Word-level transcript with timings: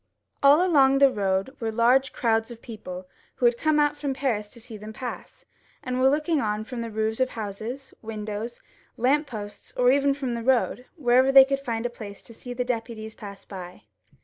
All 0.41 0.65
along 0.65 0.97
the 0.97 1.11
road 1.11 1.55
were 1.59 1.71
thick 1.71 2.11
crowds 2.11 2.49
of 2.49 2.59
people 2.59 3.07
who 3.35 3.45
had 3.45 3.55
come 3.55 3.77
out 3.79 3.95
from 3.95 4.15
Paris 4.15 4.49
to 4.53 4.59
see 4.59 4.75
them 4.75 4.93
pass, 4.93 5.45
and 5.83 5.99
were 6.01 6.09
looking 6.09 6.41
on 6.41 6.63
from 6.63 6.81
roofs 6.91 7.19
of 7.19 7.29
houses, 7.29 7.93
windows, 8.01 8.59
lamp 8.97 9.27
posts, 9.27 9.71
or 9.77 9.91
from 10.15 10.33
the 10.33 10.41
road, 10.41 10.85
wherever 10.95 11.31
they 11.31 11.45
could 11.45 11.59
find 11.59 11.85
a 11.85 11.89
place 11.91 12.23
to 12.23 12.33
see 12.33 12.51
the 12.51 12.65
deputies 12.65 13.13
pass 13.13 13.45
by. 13.45 13.83